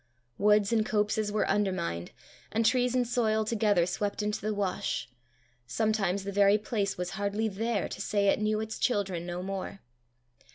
[0.39, 2.09] Woods and copses were undermined,
[2.51, 5.07] and trees and soil together swept into the wash:
[5.67, 9.79] sometimes the very place was hardly there to say it knew its children no more.